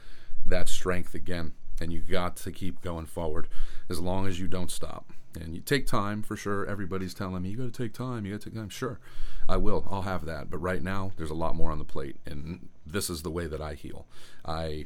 that 0.45 0.69
strength 0.69 1.15
again. 1.15 1.53
And 1.79 1.91
you 1.91 2.01
got 2.01 2.35
to 2.37 2.51
keep 2.51 2.81
going 2.81 3.07
forward. 3.07 3.47
As 3.89 3.99
long 3.99 4.27
as 4.27 4.39
you 4.39 4.47
don't 4.47 4.69
stop 4.69 5.11
and 5.39 5.55
you 5.55 5.61
take 5.61 5.87
time 5.87 6.21
for 6.23 6.35
sure. 6.35 6.65
Everybody's 6.65 7.13
telling 7.13 7.43
me 7.43 7.49
you 7.49 7.57
got 7.57 7.73
to 7.73 7.83
take 7.83 7.93
time. 7.93 8.25
You 8.25 8.33
got 8.33 8.41
to 8.41 8.49
take 8.49 8.57
time. 8.57 8.69
Sure, 8.69 8.99
I 9.47 9.57
will. 9.57 9.87
I'll 9.89 10.03
have 10.03 10.25
that. 10.25 10.49
But 10.49 10.57
right 10.57 10.81
now, 10.81 11.11
there's 11.17 11.29
a 11.29 11.35
lot 11.35 11.55
more 11.55 11.71
on 11.71 11.79
the 11.79 11.85
plate, 11.85 12.17
and 12.25 12.69
this 12.85 13.09
is 13.09 13.21
the 13.23 13.31
way 13.31 13.47
that 13.47 13.61
I 13.61 13.73
heal. 13.73 14.05
I 14.45 14.85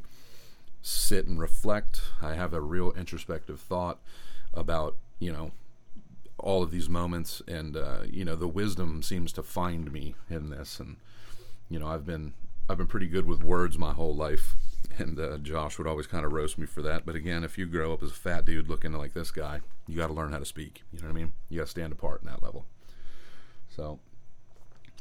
sit 0.82 1.26
and 1.28 1.40
reflect. 1.40 2.02
I 2.22 2.36
have 2.36 2.54
a 2.54 2.62
real 2.62 2.92
introspective 2.92 3.60
thought 3.60 4.00
about 4.54 4.96
you 5.20 5.32
know 5.32 5.52
all 6.38 6.62
of 6.64 6.72
these 6.72 6.90
moments, 6.90 7.42
and 7.48 7.76
uh, 7.78 8.00
you 8.10 8.26
know 8.26 8.36
the 8.36 8.48
wisdom 8.48 9.02
seems 9.02 9.32
to 9.34 9.44
find 9.44 9.92
me 9.92 10.16
in 10.30 10.50
this, 10.50 10.80
and 10.80 10.98
you 11.70 11.80
know 11.80 11.88
I've 11.88 12.06
been 12.06 12.34
I've 12.70 12.78
been 12.78 12.88
pretty 12.88 13.08
good 13.08 13.26
with 13.26 13.44
words 13.44 13.78
my 13.78 13.94
whole 13.94 14.16
life 14.16 14.56
and 14.98 15.20
uh, 15.20 15.38
Josh 15.38 15.78
would 15.78 15.88
always 15.88 16.08
kind 16.08 16.26
of 16.26 16.32
roast 16.32 16.58
me 16.58 16.66
for 16.66 16.82
that. 16.82 17.06
But 17.06 17.16
again, 17.16 17.44
if 17.44 17.58
you 17.58 17.66
grow 17.66 17.94
up 17.94 18.04
as 18.04 18.12
a 18.12 18.16
fat 18.16 18.46
dude 18.46 18.70
looking 18.70 18.94
like 18.94 19.14
this 19.14 19.32
guy, 19.32 19.62
you 19.88 19.98
got 19.98 20.08
to 20.08 20.14
learn 20.14 20.32
how 20.32 20.40
to 20.40 20.46
speak. 20.46 20.84
You 20.92 21.00
know 21.00 21.08
what 21.08 21.12
I 21.12 21.16
mean? 21.16 21.34
You 21.50 21.60
got 21.60 21.66
to 21.66 21.72
stand 21.72 21.94
apart 21.94 22.22
in 22.22 22.28
that 22.28 22.44
level. 22.44 22.66
So 23.70 24.00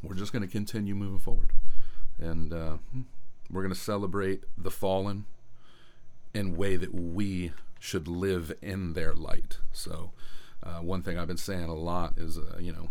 we're 0.02 0.14
just 0.14 0.32
going 0.32 0.42
to 0.42 0.48
continue 0.48 0.94
moving 0.94 1.18
forward, 1.18 1.52
and 2.18 2.52
uh, 2.52 2.76
we're 3.50 3.62
going 3.62 3.74
to 3.74 3.80
celebrate 3.80 4.44
the 4.58 4.70
fallen 4.70 5.26
in 6.34 6.56
way 6.56 6.76
that 6.76 6.94
we 6.94 7.52
should 7.78 8.08
live 8.08 8.52
in 8.60 8.94
their 8.94 9.14
light. 9.14 9.58
So 9.72 10.10
uh, 10.62 10.80
one 10.80 11.02
thing 11.02 11.18
I've 11.18 11.28
been 11.28 11.36
saying 11.36 11.64
a 11.64 11.74
lot 11.74 12.14
is, 12.16 12.38
uh, 12.38 12.58
you 12.58 12.72
know, 12.72 12.88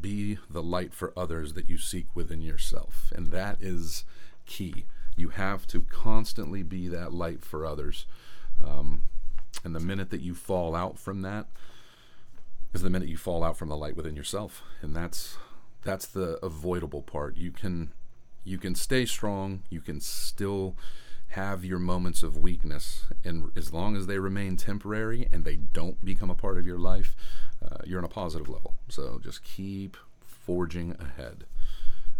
be 0.00 0.38
the 0.48 0.62
light 0.62 0.92
for 0.92 1.12
others 1.16 1.54
that 1.54 1.68
you 1.68 1.78
seek 1.78 2.06
within 2.14 2.42
yourself, 2.42 3.12
and 3.14 3.28
that 3.28 3.58
is 3.60 4.04
key 4.46 4.86
you 5.16 5.30
have 5.30 5.66
to 5.68 5.82
constantly 5.82 6.62
be 6.62 6.88
that 6.88 7.12
light 7.12 7.42
for 7.42 7.66
others. 7.66 8.06
Um, 8.64 9.02
and 9.64 9.74
the 9.74 9.80
minute 9.80 10.10
that 10.10 10.20
you 10.20 10.34
fall 10.34 10.74
out 10.74 10.98
from 10.98 11.22
that, 11.22 11.46
is 12.72 12.82
the 12.82 12.90
minute 12.90 13.08
you 13.08 13.16
fall 13.16 13.42
out 13.42 13.56
from 13.56 13.68
the 13.68 13.76
light 13.76 13.96
within 13.96 14.16
yourself, 14.16 14.62
and 14.80 14.94
that's 14.94 15.36
that's 15.82 16.06
the 16.06 16.38
avoidable 16.44 17.02
part. 17.02 17.36
You 17.36 17.50
can 17.50 17.92
you 18.44 18.58
can 18.58 18.74
stay 18.74 19.06
strong. 19.06 19.62
You 19.70 19.80
can 19.80 20.00
still 20.00 20.76
have 21.30 21.64
your 21.64 21.78
moments 21.78 22.22
of 22.22 22.36
weakness, 22.36 23.04
and 23.24 23.50
as 23.56 23.72
long 23.72 23.96
as 23.96 24.06
they 24.06 24.18
remain 24.18 24.56
temporary 24.56 25.28
and 25.32 25.44
they 25.44 25.56
don't 25.56 26.04
become 26.04 26.30
a 26.30 26.34
part 26.34 26.58
of 26.58 26.66
your 26.66 26.78
life, 26.78 27.16
uh, 27.64 27.78
you're 27.84 27.98
on 27.98 28.04
a 28.04 28.08
positive 28.08 28.48
level. 28.48 28.74
So 28.88 29.20
just 29.22 29.42
keep 29.42 29.96
forging 30.24 30.96
ahead. 30.98 31.44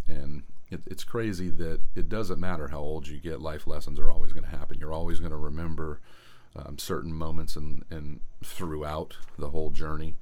And 0.07 0.43
it, 0.71 0.81
it's 0.87 1.05
crazy 1.05 1.49
that 1.51 1.81
it 1.95 2.09
doesn't 2.09 2.41
matter 2.41 2.69
how 2.69 2.79
old 2.79 3.09
you 3.09 3.19
get, 3.19 3.41
life 3.41 3.67
lessons 3.67 3.99
are 3.99 4.11
always 4.11 4.33
going 4.33 4.45
to 4.45 4.57
happen. 4.57 4.79
You're 4.79 4.93
always 4.93 5.19
going 5.19 5.33
to 5.33 5.37
remember 5.37 6.01
um, 6.57 6.79
certain 6.79 7.13
moments 7.13 7.57
and, 7.57 8.21
throughout 8.43 9.17
the 9.39 9.51
whole 9.51 9.71
journey. 9.71 10.17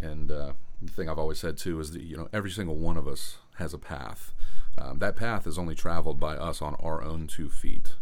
And 0.00 0.30
uh, 0.30 0.52
the 0.80 0.92
thing 0.92 1.08
I've 1.08 1.18
always 1.18 1.40
said 1.40 1.56
too 1.56 1.80
is 1.80 1.92
that 1.92 2.02
you 2.02 2.16
know 2.16 2.28
every 2.32 2.50
single 2.50 2.76
one 2.76 2.96
of 2.96 3.08
us 3.08 3.38
has 3.56 3.74
a 3.74 3.78
path. 3.78 4.32
Um, 4.80 5.00
that 5.00 5.16
path 5.16 5.46
is 5.46 5.58
only 5.58 5.74
traveled 5.74 6.20
by 6.20 6.36
us 6.36 6.62
on 6.62 6.76
our 6.76 7.02
own 7.02 7.26
two 7.26 7.48
feet, 7.48 7.94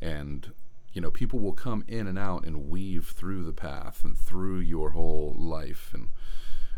and 0.00 0.52
you 0.92 1.00
know 1.00 1.10
people 1.10 1.40
will 1.40 1.54
come 1.54 1.82
in 1.88 2.06
and 2.06 2.18
out 2.18 2.44
and 2.44 2.70
weave 2.70 3.12
through 3.16 3.42
the 3.44 3.52
path 3.52 4.02
and 4.04 4.16
through 4.16 4.60
your 4.60 4.90
whole 4.90 5.34
life, 5.36 5.90
and 5.92 6.08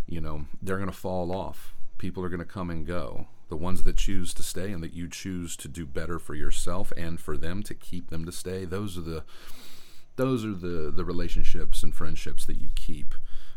you 0.07 0.23
know 0.23 0.47
they're 0.63 0.79
going 0.79 0.89
to 0.89 0.97
fall 0.97 1.31
off. 1.31 1.75
People 1.99 2.25
are 2.25 2.29
going 2.29 2.41
to 2.41 2.45
come 2.45 2.71
and 2.71 2.87
go. 2.87 3.27
The 3.49 3.57
ones 3.57 3.85
that 3.85 3.97
choose 3.97 4.35
to 4.35 4.43
stay 4.43 4.73
and 4.73 4.83
that 4.83 4.93
you 4.93 5.09
choose 5.09 5.57
to 5.59 5.69
do 5.69 5.87
better 5.87 6.19
for 6.19 6.35
yourself 6.35 6.93
and 6.97 7.21
for 7.21 7.37
them 7.37 7.63
to 7.63 7.75
keep 7.75 8.11
them 8.11 8.25
to 8.25 8.33
stay, 8.33 8.65
those 8.65 8.99
are 8.99 9.03
the 9.03 9.25
those 10.17 10.45
are 10.45 10.55
the 10.55 10.91
the 10.91 11.05
relationships 11.05 11.83
and 11.83 11.95
friendships 11.95 12.45
that 12.47 12.57
you 12.57 12.69
keep 12.75 13.15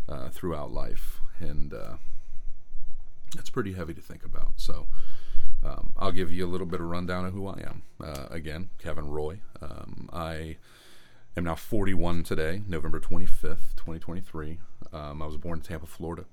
uh, 0.08 0.30
throughout 0.30 0.72
life, 0.72 1.22
and 1.40 1.74
uh, 1.74 1.96
it's 3.38 3.50
pretty 3.50 3.74
heavy 3.74 3.94
to 3.94 4.02
think 4.02 4.24
about. 4.24 4.54
So. 4.58 4.88
Um, 5.62 5.92
I'll 5.98 6.14
give 6.14 6.32
you 6.32 6.46
a 6.46 6.48
little 6.48 6.66
bit 6.66 6.80
of 6.80 6.88
rundown 6.88 7.26
of 7.26 7.34
who 7.34 7.46
I 7.48 7.60
am. 7.60 7.84
Uh, 8.02 8.28
again, 8.30 8.70
Kevin 8.78 9.10
Roy. 9.10 9.42
Um, 9.62 10.10
I 10.14 10.56
am 11.36 11.44
now 11.44 11.56
41 11.56 12.24
today, 12.24 12.62
November 12.66 13.00
25th, 13.00 13.76
2023. 13.76 14.60
Um, 14.94 15.22
I 15.22 15.26
was 15.26 15.36
born 15.36 15.60
in 15.60 15.64
Tampa, 15.64 15.86
Florida. 15.86 16.26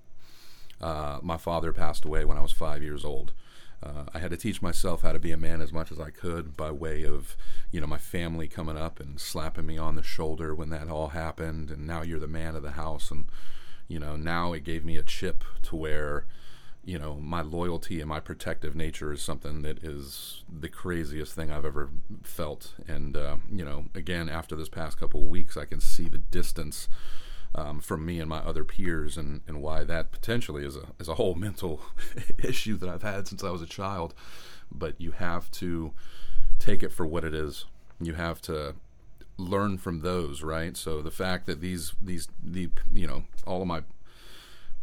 Uh, 0.81 1.19
my 1.23 1.37
father 1.37 1.73
passed 1.73 2.05
away 2.05 2.25
when 2.25 2.39
I 2.39 2.43
was 2.43 2.53
five 2.53 2.83
years 2.83 3.05
old. 3.05 3.33
Uh, 3.83 4.05
I 4.15 4.19
had 4.19 4.31
to 4.31 4.37
teach 4.37 4.63
myself 4.63 5.03
how 5.03 5.13
to 5.13 5.19
be 5.19 5.33
a 5.33 5.37
man 5.37 5.61
as 5.61 5.73
much 5.73 5.93
as 5.93 6.01
I 6.01 6.11
could 6.11 6.57
by 6.57 6.71
way 6.71 7.05
of, 7.05 7.37
you 7.71 7.81
know, 7.81 7.87
my 7.87 7.99
family 7.99 8.49
coming 8.49 8.77
up 8.77 9.01
and 9.01 9.21
slapping 9.21 9.67
me 9.67 9.77
on 9.77 9.97
the 9.97 10.03
shoulder 10.03 10.55
when 10.55 10.71
that 10.71 10.89
all 10.89 11.09
happened. 11.09 11.71
And 11.71 11.87
now 11.87 12.03
you're 12.03 12.19
the 12.19 12.27
man 12.27 12.57
of 12.57 12.63
the 12.63 12.73
house. 12.73 13.11
And, 13.11 13.27
you 13.87 13.99
know, 13.99 14.17
now 14.17 14.53
it 14.55 14.65
gave 14.65 14.85
me 14.85 14.97
a 14.97 15.03
chip 15.03 15.45
to 15.65 15.77
where, 15.77 16.25
you 16.85 16.99
know, 16.99 17.17
my 17.17 17.43
loyalty 17.43 18.01
and 18.01 18.09
my 18.09 18.21
protective 18.21 18.75
nature 18.75 19.13
is 19.13 19.21
something 19.21 19.63
that 19.63 19.85
is 19.85 20.43
the 20.49 20.69
craziest 20.69 21.35
thing 21.35 21.51
I've 21.51 21.65
ever 21.67 21.91
felt. 22.23 22.73
And, 22.89 23.17
uh, 23.17 23.37
you 23.53 23.65
know, 23.65 23.87
again, 23.95 24.29
after 24.31 24.57
this 24.57 24.71
past 24.71 24.99
couple 24.99 25.21
of 25.21 25.29
weeks, 25.29 25.57
I 25.57 25.67
can 25.67 25.81
see 25.81 26.09
the 26.09 26.19
distance 26.19 26.89
um, 27.57 27.81
from 27.81 28.05
me 28.05 28.21
and 28.21 28.29
my 28.29 28.39
other 28.39 28.65
peers, 28.65 29.17
and, 29.17 29.41
and 29.49 29.63
why 29.63 29.83
that 29.83 30.13
potentially 30.13 30.65
is 30.65 30.77
a 30.77 30.89
is 31.01 31.09
a 31.09 31.15
whole 31.15 31.35
mental 31.35 31.81
issue 32.39 32.77
that 32.77 32.89
I've 32.89 33.03
had 33.03 33.27
since 33.27 33.43
I 33.43 33.51
was 33.51 33.63
a 33.63 33.67
child. 33.67 34.15
But 34.71 35.01
you 35.01 35.13
have 35.13 35.51
to 35.53 35.93
take 36.59 36.83
it 36.83 36.93
for 36.93 37.07
what 37.07 37.25
it 37.25 37.35
is. 37.35 37.65
You 38.01 38.15
have 38.15 38.43
to 38.43 38.75
learn 39.39 39.79
from 39.79 40.01
those, 40.01 40.43
right? 40.43 40.77
So 40.77 41.01
the 41.01 41.11
fact 41.11 41.47
that 41.47 41.61
these 41.61 41.95
these 42.01 42.29
the 42.43 42.71
you 42.93 43.07
know 43.07 43.25
all 43.47 43.63
of 43.63 43.69
my, 43.69 43.83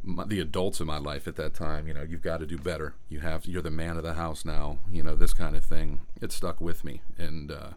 my, 0.01 0.25
the 0.25 0.39
adults 0.39 0.81
in 0.81 0.87
my 0.87 0.97
life 0.97 1.27
at 1.27 1.35
that 1.35 1.53
time, 1.53 1.87
you 1.87 1.93
know, 1.93 2.03
you've 2.03 2.23
got 2.23 2.39
to 2.39 2.47
do 2.47 2.57
better. 2.57 2.95
You 3.07 3.19
have 3.19 3.45
you're 3.45 3.61
the 3.61 3.69
man 3.69 3.97
of 3.97 4.03
the 4.03 4.15
house 4.15 4.45
now. 4.45 4.79
You 4.91 5.03
know 5.03 5.15
this 5.15 5.33
kind 5.33 5.55
of 5.55 5.63
thing. 5.63 6.01
It 6.21 6.31
stuck 6.31 6.59
with 6.59 6.83
me, 6.83 7.01
and 7.19 7.51
uh, 7.51 7.69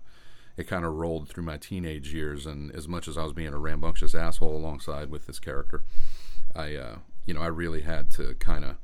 it 0.57 0.65
kind 0.65 0.85
of 0.85 0.95
rolled 0.95 1.29
through 1.29 1.45
my 1.45 1.57
teenage 1.57 2.13
years. 2.13 2.47
And 2.47 2.75
as 2.75 2.89
much 2.89 3.09
as 3.09 3.19
I 3.19 3.25
was 3.25 3.33
being 3.33 3.53
a 3.53 3.59
rambunctious 3.59 4.15
asshole 4.15 4.57
alongside 4.57 5.11
with 5.11 5.27
this 5.27 5.39
character, 5.39 5.85
I, 6.55 6.75
uh, 6.75 6.97
you 7.27 7.35
know, 7.35 7.43
I 7.43 7.49
really 7.49 7.83
had 7.83 8.11
to 8.13 8.35
kind 8.35 8.65
of, 8.65 8.77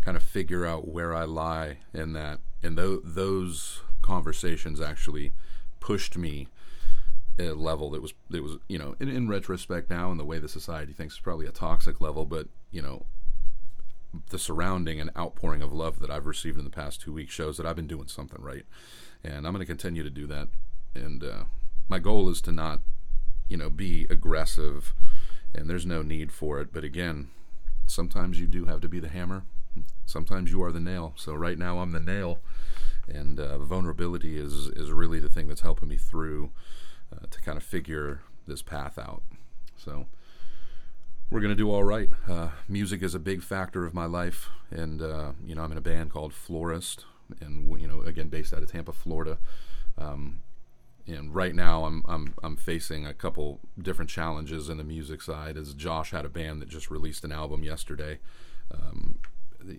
kind 0.00 0.16
of 0.16 0.22
figure 0.22 0.64
out 0.64 0.88
where 0.88 1.14
I 1.14 1.24
lie 1.24 1.78
in 1.92 2.12
that. 2.12 2.40
And 2.62 2.76
th- 2.76 3.00
those 3.02 3.80
conversations 4.02 4.80
actually 4.80 5.32
pushed 5.80 6.16
me 6.16 6.48
a 7.38 7.50
level 7.50 7.90
that 7.90 8.00
was 8.00 8.14
that 8.30 8.42
was 8.42 8.56
you 8.68 8.78
know 8.78 8.94
in, 8.98 9.08
in 9.08 9.28
retrospect 9.28 9.90
now 9.90 10.10
and 10.10 10.18
the 10.18 10.24
way 10.24 10.38
the 10.38 10.48
society 10.48 10.92
thinks 10.92 11.14
is 11.14 11.20
probably 11.20 11.46
a 11.46 11.52
toxic 11.52 12.00
level 12.00 12.24
but 12.24 12.48
you 12.70 12.80
know 12.80 13.04
the 14.30 14.38
surrounding 14.38 14.98
and 15.00 15.10
outpouring 15.18 15.60
of 15.60 15.72
love 15.72 15.98
that 15.98 16.10
I've 16.10 16.24
received 16.24 16.56
in 16.56 16.64
the 16.64 16.70
past 16.70 17.02
two 17.02 17.12
weeks 17.12 17.34
shows 17.34 17.58
that 17.58 17.66
I've 17.66 17.76
been 17.76 17.86
doing 17.86 18.08
something 18.08 18.40
right 18.40 18.64
and 19.22 19.46
I'm 19.46 19.52
going 19.52 19.60
to 19.60 19.66
continue 19.66 20.02
to 20.02 20.08
do 20.08 20.26
that 20.28 20.48
and 20.96 21.22
uh, 21.22 21.44
my 21.88 21.98
goal 21.98 22.28
is 22.28 22.40
to 22.42 22.52
not, 22.52 22.80
you 23.48 23.56
know, 23.56 23.70
be 23.70 24.06
aggressive, 24.10 24.94
and 25.54 25.68
there's 25.68 25.86
no 25.86 26.02
need 26.02 26.32
for 26.32 26.60
it. 26.60 26.72
But 26.72 26.84
again, 26.84 27.28
sometimes 27.86 28.40
you 28.40 28.46
do 28.46 28.64
have 28.64 28.80
to 28.80 28.88
be 28.88 29.00
the 29.00 29.08
hammer. 29.08 29.44
Sometimes 30.04 30.50
you 30.50 30.62
are 30.62 30.72
the 30.72 30.80
nail. 30.80 31.12
So 31.16 31.34
right 31.34 31.58
now 31.58 31.78
I'm 31.78 31.92
the 31.92 32.00
nail, 32.00 32.40
and 33.08 33.38
uh, 33.38 33.58
vulnerability 33.58 34.38
is 34.38 34.68
is 34.68 34.90
really 34.90 35.20
the 35.20 35.28
thing 35.28 35.48
that's 35.48 35.60
helping 35.60 35.88
me 35.88 35.96
through 35.96 36.50
uh, 37.12 37.26
to 37.30 37.40
kind 37.40 37.56
of 37.56 37.62
figure 37.62 38.22
this 38.46 38.62
path 38.62 38.98
out. 38.98 39.22
So 39.76 40.06
we're 41.30 41.40
gonna 41.40 41.54
do 41.54 41.70
all 41.70 41.84
right. 41.84 42.08
Uh, 42.28 42.50
music 42.68 43.02
is 43.02 43.14
a 43.14 43.18
big 43.18 43.42
factor 43.42 43.84
of 43.84 43.94
my 43.94 44.06
life, 44.06 44.48
and 44.70 45.02
uh, 45.02 45.32
you 45.44 45.54
know 45.54 45.62
I'm 45.62 45.72
in 45.72 45.78
a 45.78 45.82
band 45.82 46.10
called 46.10 46.32
Florist, 46.32 47.04
and 47.40 47.80
you 47.80 47.86
know 47.86 48.00
again 48.00 48.28
based 48.28 48.54
out 48.54 48.62
of 48.62 48.70
Tampa, 48.70 48.92
Florida. 48.92 49.38
Um, 49.98 50.40
and 51.06 51.34
right 51.34 51.54
now 51.54 51.84
I'm 51.84 52.02
I'm 52.06 52.34
I'm 52.42 52.56
facing 52.56 53.06
a 53.06 53.14
couple 53.14 53.60
different 53.80 54.10
challenges 54.10 54.68
in 54.68 54.78
the 54.78 54.84
music 54.84 55.22
side. 55.22 55.56
As 55.56 55.74
Josh 55.74 56.10
had 56.10 56.24
a 56.24 56.28
band 56.28 56.60
that 56.62 56.68
just 56.68 56.90
released 56.90 57.24
an 57.24 57.32
album 57.32 57.62
yesterday, 57.62 58.18
um, 58.72 59.18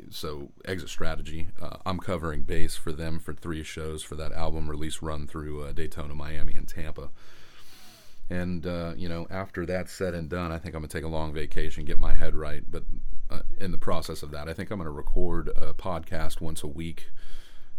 so 0.10 0.50
Exit 0.66 0.90
Strategy. 0.90 1.48
Uh, 1.62 1.78
I'm 1.86 2.00
covering 2.00 2.44
bass 2.44 2.76
for 2.76 2.92
them 2.92 3.20
for 3.20 3.34
three 3.34 3.64
shows 3.64 4.04
for 4.04 4.16
that 4.16 4.32
album 4.32 4.70
release 4.70 5.02
run 5.02 5.28
through 5.28 5.64
uh, 5.64 5.72
Daytona, 5.74 6.14
Miami, 6.14 6.54
and 6.54 6.68
Tampa. 6.68 7.10
And 8.30 8.66
uh, 8.66 8.94
you 8.96 9.10
know, 9.10 9.28
after 9.30 9.66
that's 9.66 9.92
said 9.92 10.14
and 10.14 10.30
done, 10.30 10.52
I 10.52 10.58
think 10.58 10.76
I'm 10.76 10.82
gonna 10.82 10.90
take 10.90 11.04
a 11.04 11.10
long 11.10 11.34
vacation, 11.34 11.86
get 11.86 12.00
my 12.00 12.14
head 12.14 12.36
right. 12.36 12.64
But 12.70 12.84
uh, 13.30 13.40
in 13.60 13.72
the 13.72 13.78
process 13.78 14.24
of 14.24 14.32
that, 14.32 14.48
I 14.48 14.54
think 14.54 14.72
I'm 14.72 14.78
gonna 14.78 14.92
record 14.92 15.50
a 15.50 15.74
podcast 15.74 16.42
once 16.42 16.64
a 16.64 16.68
week. 16.68 17.10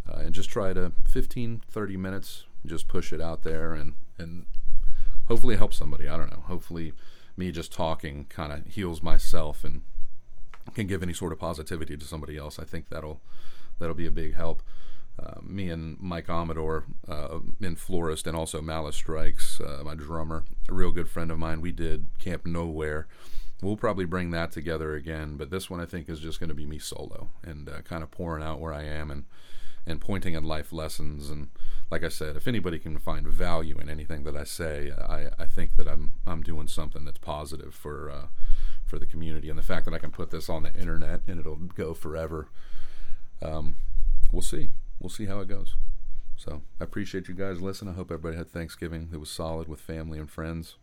Uh, 0.08 0.20
and 0.20 0.34
just 0.34 0.48
try 0.48 0.72
to 0.72 0.90
15 1.06 1.62
30 1.68 1.96
minutes 1.98 2.44
just 2.66 2.88
push 2.88 3.12
it 3.12 3.20
out 3.20 3.42
there 3.42 3.74
and 3.74 3.94
and 4.18 4.46
hopefully 5.26 5.56
help 5.56 5.72
somebody. 5.72 6.08
I 6.08 6.16
don't 6.16 6.30
know. 6.30 6.42
Hopefully, 6.46 6.92
me 7.36 7.52
just 7.52 7.72
talking 7.72 8.26
kind 8.28 8.52
of 8.52 8.66
heals 8.66 9.02
myself 9.02 9.64
and 9.64 9.82
can 10.74 10.86
give 10.86 11.02
any 11.02 11.14
sort 11.14 11.32
of 11.32 11.38
positivity 11.38 11.96
to 11.96 12.04
somebody 12.04 12.36
else. 12.36 12.58
I 12.58 12.64
think 12.64 12.88
that'll 12.88 13.20
that'll 13.78 13.94
be 13.94 14.06
a 14.06 14.10
big 14.10 14.34
help. 14.34 14.62
Uh, 15.20 15.40
me 15.42 15.68
and 15.68 15.98
Mike 15.98 16.28
Amador 16.28 16.84
uh, 17.08 17.40
in 17.60 17.74
Florist 17.74 18.28
and 18.28 18.36
also 18.36 18.62
Malice 18.62 18.94
Strikes, 18.94 19.60
uh, 19.60 19.82
my 19.84 19.96
drummer, 19.96 20.44
a 20.68 20.72
real 20.72 20.92
good 20.92 21.08
friend 21.08 21.32
of 21.32 21.38
mine. 21.38 21.60
We 21.60 21.72
did 21.72 22.06
Camp 22.20 22.46
Nowhere. 22.46 23.08
We'll 23.60 23.76
probably 23.76 24.04
bring 24.04 24.30
that 24.30 24.52
together 24.52 24.94
again, 24.94 25.36
but 25.36 25.50
this 25.50 25.68
one 25.68 25.80
I 25.80 25.86
think 25.86 26.08
is 26.08 26.20
just 26.20 26.38
going 26.38 26.50
to 26.50 26.54
be 26.54 26.66
me 26.66 26.78
solo 26.78 27.30
and 27.42 27.68
uh, 27.68 27.80
kind 27.82 28.04
of 28.04 28.12
pouring 28.12 28.44
out 28.44 28.60
where 28.60 28.72
I 28.72 28.84
am 28.84 29.10
and 29.10 29.24
and 29.88 30.00
pointing 30.00 30.34
at 30.34 30.44
life 30.44 30.72
lessons. 30.72 31.30
And 31.30 31.48
like 31.90 32.04
I 32.04 32.08
said, 32.08 32.36
if 32.36 32.46
anybody 32.46 32.78
can 32.78 32.98
find 32.98 33.26
value 33.26 33.78
in 33.78 33.88
anything 33.88 34.24
that 34.24 34.36
I 34.36 34.44
say, 34.44 34.92
I, 34.92 35.28
I 35.38 35.46
think 35.46 35.76
that 35.76 35.88
I'm 35.88 36.12
I'm 36.26 36.42
doing 36.42 36.68
something 36.68 37.04
that's 37.04 37.18
positive 37.18 37.74
for 37.74 38.10
uh, 38.10 38.26
for 38.84 38.98
the 38.98 39.06
community. 39.06 39.48
And 39.48 39.58
the 39.58 39.62
fact 39.62 39.86
that 39.86 39.94
I 39.94 39.98
can 39.98 40.10
put 40.10 40.30
this 40.30 40.48
on 40.48 40.62
the 40.62 40.74
internet 40.74 41.22
and 41.26 41.40
it'll 41.40 41.56
go 41.56 41.94
forever, 41.94 42.48
um, 43.42 43.76
we'll 44.30 44.42
see. 44.42 44.68
We'll 45.00 45.10
see 45.10 45.26
how 45.26 45.40
it 45.40 45.48
goes. 45.48 45.76
So 46.36 46.62
I 46.80 46.84
appreciate 46.84 47.28
you 47.28 47.34
guys 47.34 47.60
listening. 47.60 47.94
I 47.94 47.96
hope 47.96 48.12
everybody 48.12 48.36
had 48.36 48.50
Thanksgiving. 48.50 49.08
It 49.12 49.18
was 49.18 49.30
solid 49.30 49.68
with 49.68 49.80
family 49.80 50.18
and 50.18 50.30
friends. 50.30 50.76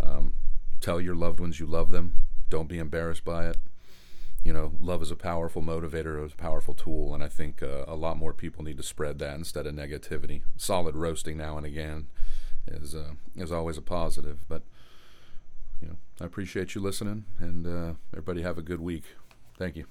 Um, 0.00 0.34
tell 0.80 1.00
your 1.00 1.16
loved 1.16 1.40
ones 1.40 1.58
you 1.58 1.66
love 1.66 1.90
them. 1.90 2.14
Don't 2.48 2.68
be 2.68 2.78
embarrassed 2.78 3.24
by 3.24 3.46
it 3.46 3.56
you 4.44 4.52
know, 4.52 4.72
love 4.80 5.02
is 5.02 5.10
a 5.10 5.16
powerful 5.16 5.62
motivator, 5.62 6.24
is 6.24 6.32
a 6.32 6.36
powerful 6.36 6.74
tool, 6.74 7.14
and 7.14 7.22
I 7.22 7.28
think 7.28 7.62
uh, 7.62 7.84
a 7.86 7.94
lot 7.94 8.16
more 8.16 8.32
people 8.32 8.64
need 8.64 8.76
to 8.78 8.82
spread 8.82 9.18
that 9.18 9.34
instead 9.34 9.66
of 9.66 9.74
negativity. 9.74 10.42
Solid 10.56 10.94
roasting 10.94 11.36
now 11.36 11.56
and 11.56 11.66
again 11.66 12.06
is 12.66 12.94
uh, 12.94 13.12
is 13.36 13.52
always 13.52 13.76
a 13.76 13.82
positive, 13.82 14.38
but 14.48 14.62
you 15.80 15.88
know, 15.88 15.96
I 16.20 16.24
appreciate 16.24 16.74
you 16.74 16.80
listening, 16.80 17.24
and 17.38 17.66
uh, 17.66 17.94
everybody 18.12 18.42
have 18.42 18.58
a 18.58 18.62
good 18.62 18.80
week. 18.80 19.04
Thank 19.58 19.76
you. 19.76 19.86